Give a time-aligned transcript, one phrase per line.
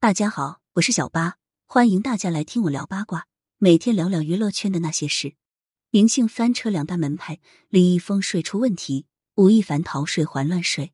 [0.00, 5.34] 大家好，我是小八，欢迎大家来听我聊八卦，每天聊聊娱乐圈的那些事。
[5.90, 10.92] 明星翻车两大门派，李易峰税出问题，吴亦凡逃税还乱税。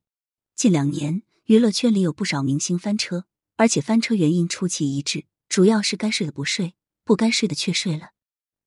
[0.55, 3.25] 近两年，娱乐圈里有不少明星翻车，
[3.57, 8.09] 而且翻车原因出奇一致，主要是该税的不税，不该税的却税了。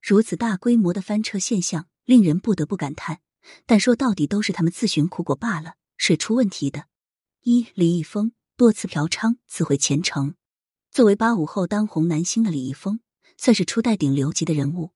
[0.00, 3.18] 如此大规模的翻车现象，令人不得不感叹。
[3.66, 6.84] 但说到底，都是他们自寻苦果罢了，税出问题的。
[7.42, 8.30] 一李易峰。
[8.58, 10.34] 多次嫖娼，自毁前程。
[10.90, 12.98] 作为八五后当红男星的李易峰，
[13.36, 14.90] 算是初代顶流级的人物。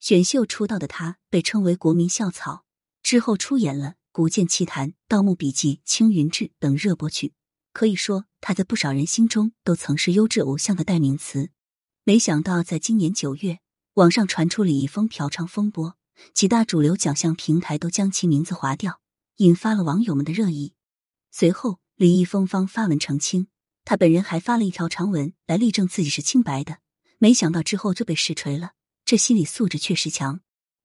[0.00, 2.64] 选秀出道的他被称为国民校草，
[3.04, 7.32] 之后出演了《古剑奇谭》《盗墓笔记》《青云志》等热播剧，
[7.72, 11.50] 可以说他在不少人心中都曾是优质偶像的代名词。
[12.02, 13.60] 没想到，在今年九月，
[13.94, 15.96] 网上传出李易峰嫖娼风波，
[16.34, 19.00] 几大主流奖项平台都将其名字划掉，
[19.36, 20.74] 引发了网友们的热议。
[21.30, 21.78] 随后。
[21.96, 23.48] 李易峰方发文澄清，
[23.82, 26.80] 他本人还发了一条长文来力证自己是清白的，
[27.16, 28.72] 没想到之后就被实锤了。
[29.06, 30.40] 这心理素质确实强。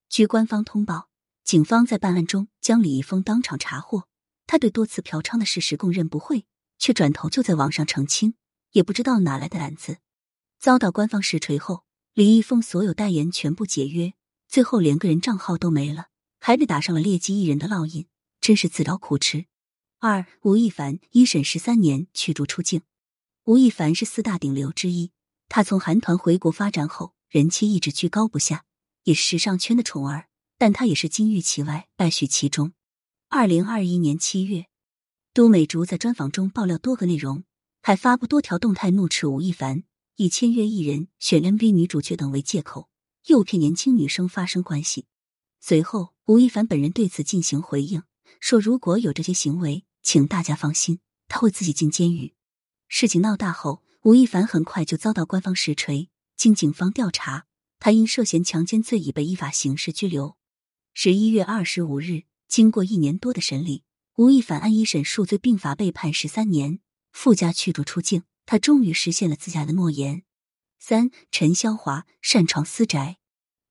[0.07, 1.09] 据官方通报，
[1.43, 4.07] 警方在办案中将李易峰当场查获，
[4.47, 6.45] 他对多次嫖娼的事实供认不讳，
[6.79, 8.35] 却转头就在网上澄清，
[8.71, 9.97] 也不知道哪来的胆子。
[10.61, 14.13] 遭到官方实锤后，李易峰所有代言全部解约，
[14.47, 16.05] 最后连个人账号都没了，
[16.39, 18.07] 还被打上了劣迹艺人的烙印，
[18.39, 19.47] 真是自找苦吃。
[20.03, 22.81] 二吴亦凡一审十三年驱逐出境。
[23.43, 25.11] 吴亦凡是四大顶流之一，
[25.47, 28.65] 他从韩团回国发展后，人气一直居高不下，
[29.03, 30.27] 也是时尚圈的宠儿。
[30.57, 32.73] 但他也是金玉其外，败絮其中。
[33.29, 34.65] 二零二一年七月，
[35.35, 37.43] 都美竹在专访中爆料多个内容，
[37.83, 39.83] 还发布多条动态怒斥吴亦凡，
[40.15, 42.89] 以签约艺人、选 MV 女主角等为借口，
[43.27, 45.05] 诱骗年轻女生发生关系。
[45.59, 48.01] 随后，吴亦凡本人对此进行回应，
[48.39, 49.85] 说如果有这些行为。
[50.01, 52.33] 请大家放心，他会自己进监狱。
[52.87, 56.09] 事情闹大后，吴亦凡很快就遭到官方实锤。
[56.35, 57.45] 经警方调查，
[57.79, 60.37] 他因涉嫌强奸罪已被依法刑事拘留。
[60.93, 63.83] 十一月二十五日，经过一年多的审理，
[64.17, 66.79] 吴亦凡按一审数罪并罚被判十三年，
[67.11, 68.23] 附加驱逐出境。
[68.45, 70.23] 他终于实现了自家的诺言。
[70.77, 73.17] 三陈潇华擅闯私宅。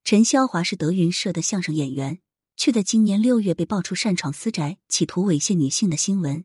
[0.05, 2.21] 陈潇华是德云社的相声演员。
[2.61, 6.45] 却在今年六月被爆出擅闯私宅、企图猥亵女性的新闻。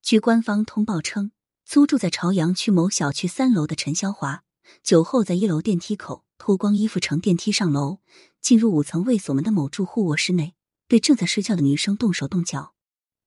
[0.00, 1.32] 据官方通报称，
[1.66, 4.42] 租住在朝阳区某小区三楼的陈潇华，
[4.82, 7.98] 酒后在一楼电梯口脱光衣服乘电梯上楼，
[8.40, 10.54] 进入五层未锁门的某住户卧室内，
[10.88, 12.72] 对正在睡觉的女生动手动脚。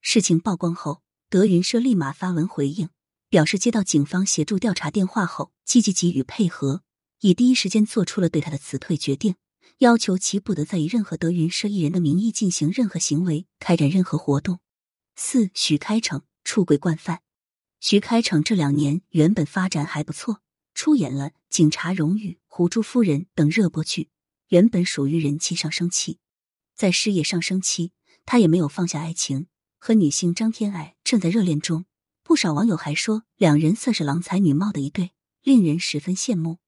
[0.02, 2.90] 事情曝光后，德云社立马发文回应，
[3.30, 6.82] 表示接到警方协助调查电话后，积极给予配合，
[7.20, 9.36] 已第一时间做出了对他的辞退决定。
[9.80, 14.60] 要求其不得再以任何德云社艺人的名义进行任何行为、开展任何活动。
[15.16, 17.22] 四许开骋出轨惯犯，
[17.80, 20.42] 徐开骋这两年原本发展还不错，
[20.74, 24.10] 出演了《警察荣誉》《胡珠夫人》等热播剧，
[24.48, 26.20] 原本属于人气上升期。
[26.76, 27.92] 在事业上升期，
[28.26, 29.48] 他也没有放下爱情，
[29.80, 31.86] 和女星张天爱正在热恋中。
[32.24, 36.60] 不少网友还说，两人算是郎才女貌的一对，令人十分羡慕。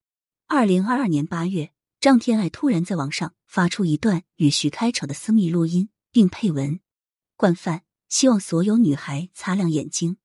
[0.48, 1.72] 二零二二年八月。
[2.00, 6.80] 张天爱突然在网上发出一段与徐开骋的私密录音，并配文
[7.36, 10.18] ：“惯犯希望所有女孩擦亮眼睛。”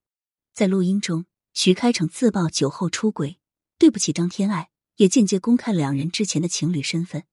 [0.53, 3.39] 在录音中，徐开骋自曝酒后出轨，
[3.79, 7.25] 对不起张天爱，也间接公开了两人之前的情侣身份。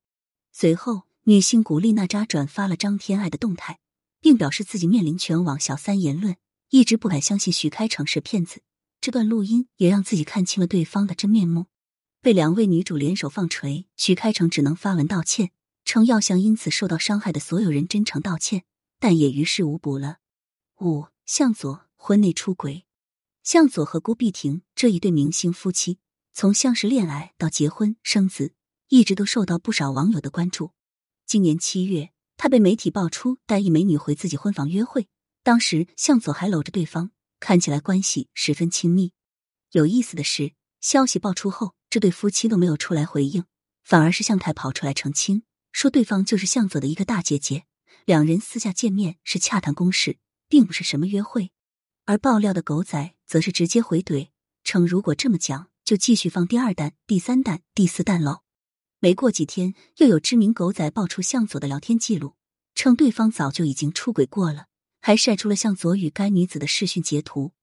[0.53, 3.79] 随后，女性古力娜扎转发了张天爱的动态，
[4.21, 6.37] 并表示自己面临全网小三言论，
[6.69, 8.61] 一直不敢相信徐开骋是骗子。
[9.01, 11.65] 这段录音也让自己看清了对方的真面目。
[12.27, 15.51] 被两位女主联手放锤，徐开骋只能发文道歉，
[15.85, 18.65] 称要向因此受到伤害的所有人真诚道歉，
[18.99, 20.17] 但也于事无补了。
[20.81, 22.83] 五向佐婚内出轨，
[23.43, 25.99] 向佐和郭碧婷这一对明星夫妻，
[26.33, 28.51] 从相识恋爱到结婚生子，
[28.89, 30.71] 一直都受到不少网友的关注。
[31.25, 35.07] 今年七月，他被媒体爆出带一美女回自己婚房约会，
[35.43, 39.13] 当时向佐还搂着对方，看起来关系十分亲密。
[39.71, 40.51] 有意思的是，
[40.81, 41.75] 消息爆出后。
[41.97, 43.45] 这对夫妻都没有出来回应，
[43.83, 45.41] 反而是向太跑出来澄清，
[45.71, 47.63] 说对方就是向佐的一个大姐姐，
[48.05, 51.49] 两人私下见面是洽谈公事，并不是什么约会。
[52.05, 54.29] 而爆料的狗仔则是直接回怼，
[54.63, 58.43] 称如果这么讲，就继续放第二弹、第三弹、第四弹喽。
[58.99, 62.35] 没过几天，又有知名狗仔爆出向佐的聊天记录，
[62.75, 64.67] 称对方早就已经出轨过了，
[65.01, 67.53] 还晒出了向佐与该女子的视讯截图。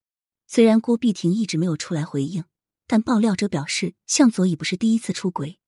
[0.49, 2.43] 虽然郭碧婷一直没有出来回应。
[2.87, 5.59] 但爆料者表示，向佐已不是第一次出轨。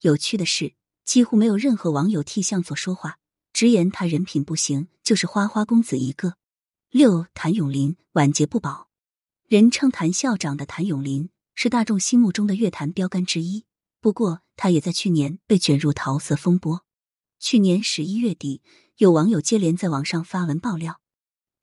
[0.00, 0.74] 有趣的是，
[1.04, 3.18] 几乎没有任何网友替向佐说话，
[3.52, 6.36] 直言他人品不行，就是花花公子一个。
[6.90, 8.88] 六谭咏麟晚节不保，
[9.46, 13.64] 人称谭校长的谭咏麟是大众心目中的乐坛标杆之一。
[14.00, 16.84] 不过，他也在去年被卷入桃色风波。
[17.38, 18.62] 去年十一月底，
[18.96, 21.00] 有网友接连在网上发文爆料，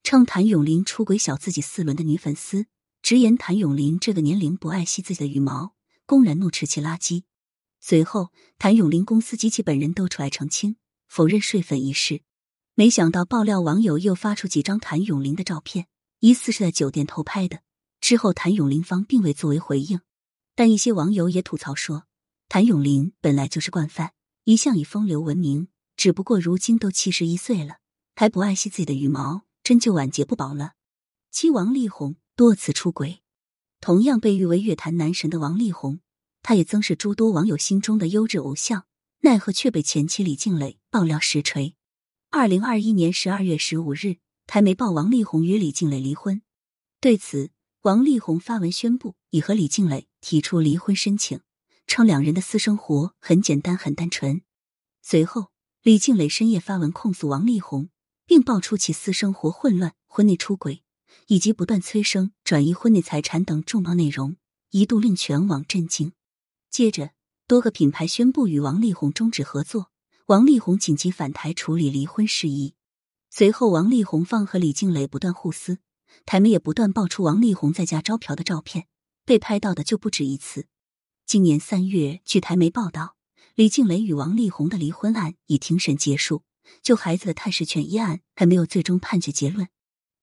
[0.02, 2.66] 称谭咏麟出轨小自己四轮的女粉丝，
[3.04, 5.74] 直言谭咏麟这个年龄不爱惜自己的羽毛，
[6.06, 7.24] 公然怒斥其垃圾。
[7.78, 12.22] 随后，谭咏麟公司及其本人都出来澄清，否认睡粉一事。
[12.74, 15.86] 没想到，爆料网友又发出几张谭咏麟的照片，
[16.20, 17.60] 疑似是在酒店偷拍的。
[18.00, 20.00] 之后，谭咏麟方并未作为回应，
[20.54, 22.04] 但一些网友也吐槽说，
[22.48, 24.14] 谭咏麟本来就是惯犯。
[24.44, 27.80] 一向以风流闻名，只不过如今都七十一岁了，
[28.16, 30.72] 还不爱惜自己的羽毛，真就晚节不保了。
[31.30, 33.22] 妻王力宏多次出轨，
[33.80, 36.00] 同样被誉为乐坛男神的王力宏，
[36.42, 38.86] 他也曾是诸多网友心中的优质偶像，
[39.20, 41.76] 奈何却被前妻李静蕾爆料实锤。
[42.30, 44.16] 二零二一年十二月十五日，
[44.48, 46.42] 台媒报王力宏与李静蕾离婚，
[47.00, 47.52] 对此，
[47.82, 51.40] 王力宏发文宣布已和李静蕾提出离婚申请。
[51.86, 54.42] 称两人的私生活很简单、很单纯。
[55.02, 55.52] 随后，
[55.82, 57.90] 李静蕾深夜发文控诉王力宏，
[58.26, 60.82] 并爆出其私生活混乱、婚内出轨，
[61.26, 64.36] 以及不断催生、转移婚内财产等重磅内容，
[64.70, 66.12] 一度令全网震惊。
[66.70, 67.12] 接着，
[67.46, 69.90] 多个品牌宣布与王力宏终止合作，
[70.26, 72.74] 王力宏紧急返台处理离婚事宜。
[73.30, 75.78] 随后，王力宏放和李静蕾不断互撕，
[76.24, 78.86] 台媒也不断爆出王力宏在家招嫖的照片，
[79.24, 80.66] 被拍到的就不止一次。
[81.26, 83.16] 今年三月，据台媒报道，
[83.54, 86.42] 李静蕾与王力宏的离婚案已庭审结束，
[86.82, 89.68] 就孩子的探视权一案还没有最终判决结论。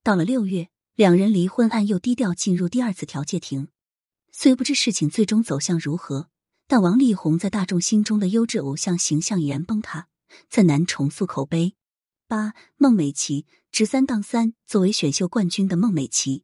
[0.04, 0.70] 到了六月，
[1.02, 3.70] 两人离婚案又低调进入第二次调解庭。
[4.32, 6.30] 虽不知事情最终走向如何，
[6.68, 10.10] 但王力宏在大众心中的优质偶像形象已然崩塌，
[10.48, 11.74] 再难重塑口碑。
[12.28, 16.44] 八孟美岐直三当三，作为选秀冠军的孟美岐，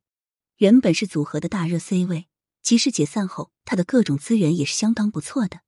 [0.56, 2.26] 原本是组合的大热 C 位。
[2.64, 5.60] 即使解散后，他的各种资源也是相当不错的。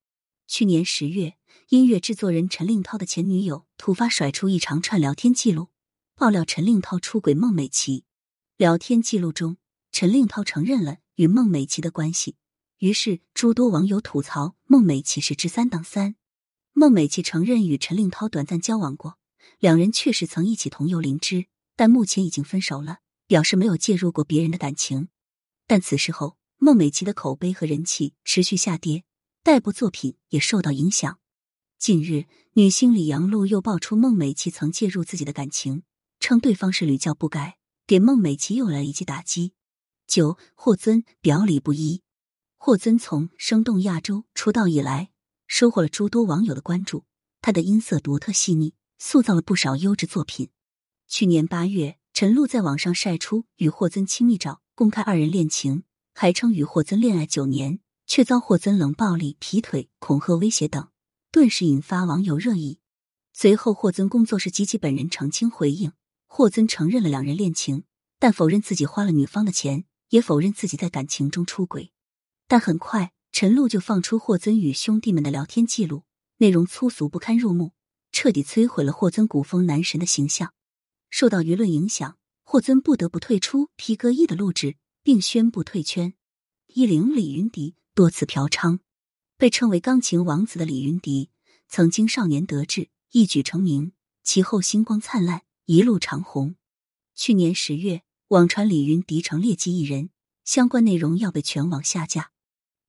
[0.48, 1.36] 去年十月，
[1.68, 5.68] 音乐制作人陈令涛的前女友突发甩出一长串聊天记录，
[6.16, 8.06] 爆料陈令涛出轨孟美岐。
[8.60, 9.56] 聊天记录中，
[9.90, 12.36] 陈令涛承认了与孟美岐的关系，
[12.80, 16.18] 于是诸多网友吐槽孟美岐是知三当三。
[16.74, 19.18] 孟美岐承认与陈令涛短暂交往过，
[19.60, 21.46] 两人确实曾一起同游灵芝，
[21.78, 22.98] 但目前已经分手了，
[23.28, 25.08] 表示没有介入过别人的感情。
[25.66, 26.36] 但此事后。
[26.58, 29.06] 孟美岐的口碑和人气持续下跌，
[29.42, 31.18] 待播作品也受到影响。
[31.78, 35.84] 近日，女星李阳璐又爆出孟美岐曾介入自己的感情，
[36.20, 37.59] 称对方是屡教不改，
[37.90, 39.54] 给孟美岐又来一记打击。
[40.06, 42.04] 九霍尊表里不一。
[42.56, 45.10] 霍尊从《生动亚洲》出道以来，
[45.48, 47.06] 收获了诸多网友的关注。
[47.42, 50.52] 他的音色独特细腻，塑造了不少优质作品。
[51.08, 55.82] 去年八月，陈露在网上晒出与霍尊亲密照，公开二人恋情。
[56.14, 60.90] 还称与霍尊恋爱九年，却遭霍尊冷暴力、劈腿、恐吓、威胁等，
[61.32, 62.82] 顿时引发网友热议。
[63.34, 65.94] 随后，霍尊工作室及其本人澄清回应：
[66.32, 67.84] 霍尊承认了两人恋情，
[68.18, 71.92] 但否认自己花了女方的钱，也否认自己在感情中出轨。
[72.48, 76.04] 但很快，陈露就放出霍尊与兄弟们的聊天记录，
[76.38, 77.74] 内容粗俗不堪入目，
[78.14, 80.54] 彻底摧毁了霍尊古风男神的形象。
[81.10, 84.78] 受到舆论影响，霍尊不得不退出 P 歌一的录制。
[85.02, 86.14] 并宣布退圈。
[86.68, 88.80] 一零李云迪多次嫖娼，
[89.38, 91.32] 被称为钢琴王子的李云迪，
[91.68, 93.94] 曾经少年得志，一举成名，
[94.24, 96.56] 其后星光灿烂，一路长红。
[97.14, 100.10] 去年十月，网传李云迪成劣迹艺人，
[100.44, 102.32] 相关内容要被全网下架。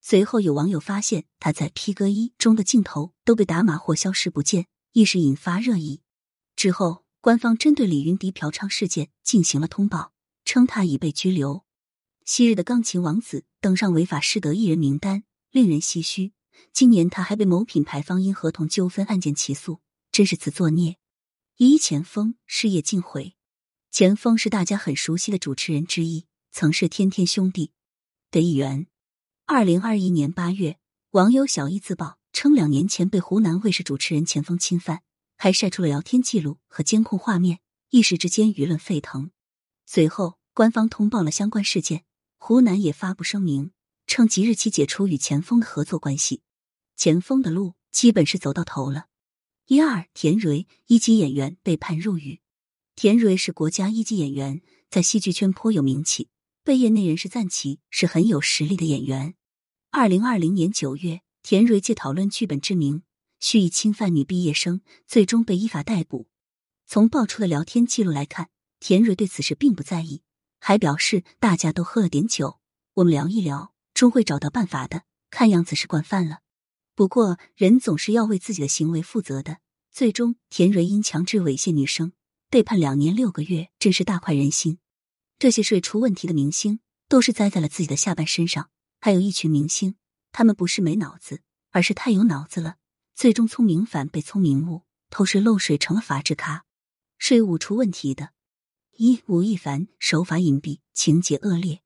[0.01, 6.01] 随后有网友发现他在 P 哥一中的镜头都被打码或消失不见，一时引发热议。
[6.57, 10.15] 之后，官方针对李云迪嫖娼事件进行了通报，
[10.47, 11.67] 称他已被拘留。
[12.25, 16.33] 昔日的钢琴王子登上违法失德艺人名单，令人唏嘘。
[16.73, 20.97] 今年他还被某品牌方因合同纠纷案件起诉，真是自作孽。
[21.63, 23.37] 一前锋事业尽毁，
[23.91, 27.73] 前锋是大家很熟悉的主持人之一，曾是天天兄弟
[28.31, 28.87] 的一员。
[29.45, 30.79] 二零二一年八月，
[31.11, 35.03] 网友小易自曝称两年前被湖南卫视主持人前锋侵犯，
[35.37, 39.31] 还晒出了聊天记录和监控画面，一时之间舆论沸腾。
[39.85, 42.05] 随后，官方通报了相关事件。
[42.39, 43.73] 湖南也发布声明，
[44.07, 46.41] 称即日起解除与前锋的合作关系，
[46.97, 49.09] 前锋的路基本是走到头了。
[49.71, 52.41] 一二田蕊一级演员被判入狱。
[52.97, 56.29] 田蕊是国家一级演员，在戏剧圈颇有名气，
[56.65, 59.37] 被业内人士赞其是很有实力的演员。
[59.93, 63.05] 二零二零年九月，田蕊借讨论剧本之名，
[63.39, 66.27] 蓄意侵犯女毕业生，最终被依法逮捕。
[66.89, 68.51] 从爆出的聊天记录来看，
[68.81, 70.23] 田蕊对此事并不在意。
[70.59, 72.59] 还表示大家都喝了点酒，
[72.95, 75.05] 我们聊一聊，终会找到办法的。
[75.31, 76.41] 看样子是惯犯了。
[76.95, 79.59] 不过人总是要为自己的行为负责的。
[79.91, 82.13] 最终，田蕊因强制猥亵女生
[82.49, 84.79] 被判两年六个月，真是大快人心。
[85.39, 88.71] 这些税出问题的明星，都是栽在了自己的下半身上。
[89.01, 89.97] 还有一群明星，
[90.31, 92.77] 他们不是没脑子，而是太有脑子了。
[93.15, 96.65] 最终，聪明反被聪明误，偷税漏税成了法制咖。
[97.19, 98.31] 税务出问题的，
[98.97, 101.83] 一吴亦凡手法隐蔽，情节恶劣。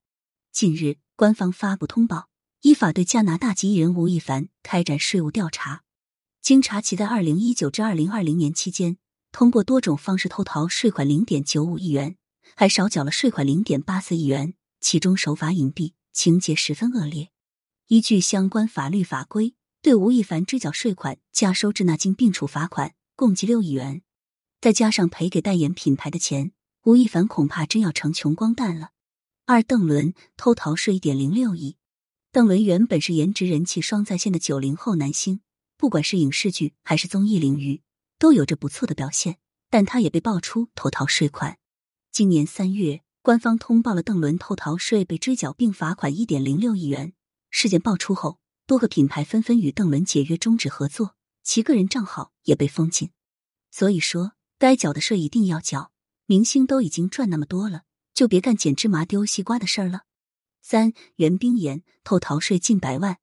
[0.52, 2.28] 近日，官方发布通报，
[2.64, 5.82] 依法对加拿大籍艺人吴亦凡开展税务调查。
[6.40, 8.96] 经查，其在二零一九至二零二零年期间，
[9.32, 12.16] 通过多种方式偷逃税款零点九五亿元，
[12.56, 17.28] 还少缴了税款零点八四亿元，其中手法隐蔽，情节十分恶劣。
[17.88, 19.54] 依据相关法律法规。
[19.82, 24.00] 对吴亦凡追缴税款、加收滞纳金并处罚款，共计六亿元，
[24.62, 26.52] 再加上赔给代言品牌的钱，
[26.84, 28.92] 吴亦凡恐怕真要成穷光蛋了。
[29.44, 31.76] 二邓伦偷逃税一点零六亿。
[32.34, 35.38] 邓伦原本是颜值人气双在线的九零后男星，
[35.76, 37.82] 不管是影视剧还是综艺领域
[38.18, 39.38] 都有着不错的表现，
[39.70, 41.58] 但他也被爆出偷逃税款。
[42.10, 47.12] 今年三月，官方通报了邓伦偷逃税被追缴并罚款一点零六亿元。
[47.50, 48.40] 事件爆出后。
[48.66, 51.14] 多个品牌纷纷与邓伦解约终止合作，
[51.44, 53.10] 其个人账号也被封禁。
[53.70, 55.92] 所以说，该缴的税一定要缴。
[56.26, 60.00] 明星都已经赚那么多了，就别干捡芝麻丢西瓜的事儿了。
[60.66, 63.18] 三袁冰妍偷逃税近百万。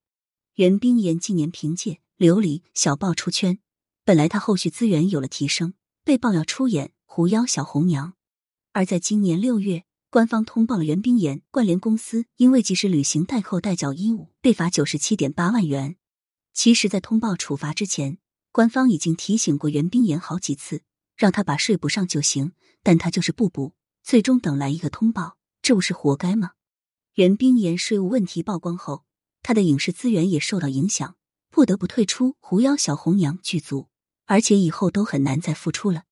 [0.58, 3.58] 袁冰妍近年凭借《琉璃小报》出圈，
[4.06, 8.10] 本来她后续资源有了提升，被曝要出演《狐妖小红娘》，
[8.74, 9.86] 而在今年六月。
[10.12, 15.96] 官方通报了袁冰妍冠联公司因为及时履行代扣代缴义务，被罚九十七点八万元。
[16.54, 18.20] 其实，在通报处罚之前，
[18.52, 20.84] 官方已经提醒过袁冰妍好几次，
[21.18, 22.52] 让他把税补上就行，
[22.84, 26.52] 但他就是不补，最终等来一个通报，这不是活该吗？
[27.16, 29.04] 袁冰妍税务问题曝光后，
[29.44, 31.18] 她的影视资源也受到影响，
[31.50, 33.90] 不得不退出《狐妖小红娘》剧组，
[34.28, 36.04] 而且以后都很难再复出了。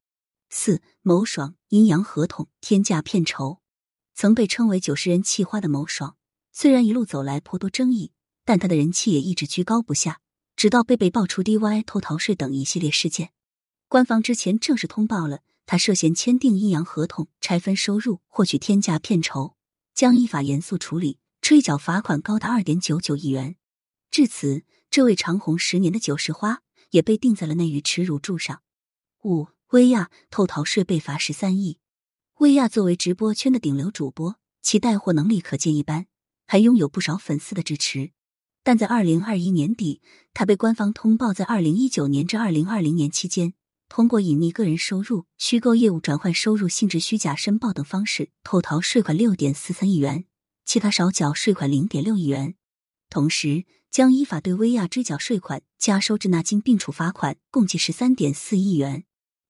[0.49, 3.59] 四某爽阴阳合同天价片酬。
[4.13, 6.17] 曾被称为“九十人气花”的某爽，
[6.51, 8.11] 虽然一路走来颇多争议，
[8.43, 10.19] 但他的人气也一直居高不下。
[10.57, 13.31] 直到被被爆出 DY 偷逃税等一系列事件，
[13.87, 19.55] 官方之前正式通报了他涉嫌签订阴阳合同、拆分收入、获取天价片酬，
[19.99, 23.57] 将依法严肃处理，追缴罚款高达二点九九亿元。
[24.09, 28.61] 至此，这位长红十年的九十花也被钉在了那鱼耻辱柱上。
[29.25, 31.79] 五薇娅偷逃税被罚十三亿。
[32.37, 36.05] 薇娅作为直播圈的顶流主播，其带货能力可见一斑，
[36.47, 38.11] 还拥有不少粉丝的支持。
[38.63, 40.01] 但在二零二一年底，
[40.33, 43.53] 她被官方通报，在二零一九年至二零二零年期间，
[43.89, 50.25] 通过隐匿个人收入、虚构业务转换收入性质、虚假申报等方式偷逃税款六点四三亿元，
[50.63, 52.55] 其他少缴税款零点六亿元。
[53.09, 59.03] 同时，将依法对薇娅追缴税款、加收滞纳金并处罚款，共计十三点四亿元。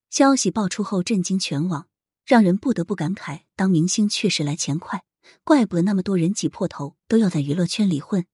[0.09, 1.87] 消息爆出后，震惊全网。
[2.25, 5.03] 让人不得不感慨，当明星确实来钱快，
[5.43, 8.25] 怪不得那么多人挤破头都要在娱乐圈里混。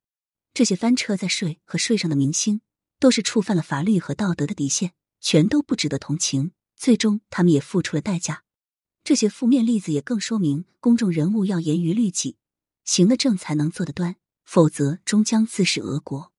[0.54, 2.60] 这些翻车在税和税上的明星，
[3.00, 4.92] 都是触犯了法律和道德的底线，
[5.25, 6.51] 全都不值得同情。
[6.75, 8.44] 最终，他们也付出了代价。
[9.03, 12.38] 这些负面例子也更说明，公众人物要严于律己，
[12.84, 16.32] 行得正才能坐得端，否则终将自食恶果。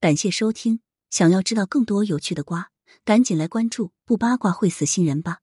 [0.00, 0.80] 感谢收听，
[1.10, 2.70] 想要知道更多有趣的瓜，
[3.04, 5.40] 赶紧来关注，不八卦会死新人吧。